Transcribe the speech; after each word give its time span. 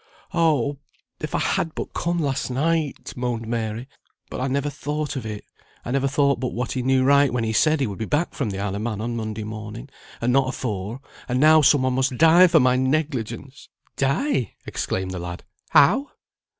"Oh! 0.33 0.79
if 1.19 1.35
I 1.35 1.39
had 1.39 1.75
but 1.75 1.93
come 1.93 2.17
last 2.19 2.49
night!" 2.49 3.13
moaned 3.15 3.47
Mary. 3.47 3.87
"But 4.31 4.41
I 4.41 4.47
never 4.47 4.71
thought 4.71 5.15
of 5.15 5.27
it. 5.27 5.45
I 5.85 5.91
never 5.91 6.07
thought 6.07 6.39
but 6.39 6.55
what 6.55 6.71
he 6.71 6.81
knew 6.81 7.03
right 7.03 7.31
when 7.31 7.43
he 7.43 7.53
said 7.53 7.79
he 7.79 7.85
would 7.85 7.99
be 7.99 8.05
back 8.05 8.33
from 8.33 8.49
the 8.49 8.57
Isle 8.57 8.73
of 8.77 8.81
Man 8.81 8.99
on 8.99 9.15
Monday 9.15 9.43
morning, 9.43 9.89
and 10.19 10.33
not 10.33 10.49
afore 10.49 11.01
and 11.29 11.39
now 11.39 11.61
some 11.61 11.83
one 11.83 11.93
must 11.93 12.17
die 12.17 12.47
for 12.47 12.59
my 12.59 12.75
negligence!" 12.77 13.69
"Die!" 13.95 14.55
exclaimed 14.65 15.11
the 15.11 15.19
lad. 15.19 15.43
"How?" 15.69 16.09